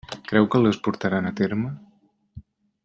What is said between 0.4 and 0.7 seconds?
que